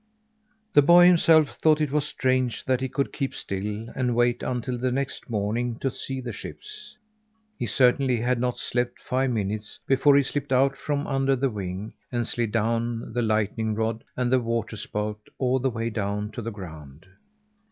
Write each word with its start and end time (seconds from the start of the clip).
The 0.73 0.81
boy 0.81 1.05
himself 1.05 1.51
thought 1.61 1.79
it 1.79 1.91
was 1.91 2.07
strange 2.07 2.65
that 2.65 2.81
he 2.81 2.89
could 2.89 3.13
keep 3.13 3.35
still 3.35 3.85
and 3.95 4.15
wait 4.15 4.41
until 4.41 4.79
the 4.79 4.91
next 4.91 5.29
morning 5.29 5.77
to 5.77 5.91
see 5.91 6.19
the 6.19 6.33
ships. 6.33 6.97
He 7.59 7.67
certainly 7.67 8.19
had 8.19 8.39
not 8.39 8.57
slept 8.57 8.99
five 8.99 9.29
minutes 9.29 9.77
before 9.85 10.17
he 10.17 10.23
slipped 10.23 10.51
out 10.51 10.75
from 10.75 11.05
under 11.05 11.35
the 11.35 11.51
wing 11.51 11.93
and 12.11 12.25
slid 12.25 12.51
down 12.51 13.13
the 13.13 13.21
lightning 13.21 13.75
rod 13.75 14.03
and 14.17 14.31
the 14.31 14.39
waterspout 14.39 15.19
all 15.37 15.59
the 15.59 15.69
way 15.69 15.91
down 15.91 16.31
to 16.31 16.41
the 16.41 16.49
ground. 16.49 17.05